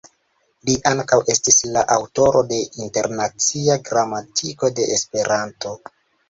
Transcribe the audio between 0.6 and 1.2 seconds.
Li ankaŭ